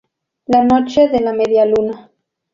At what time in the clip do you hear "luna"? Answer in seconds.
1.67-2.09